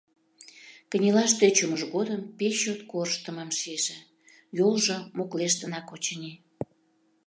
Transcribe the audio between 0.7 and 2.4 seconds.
Кынелаш тӧчымыж годым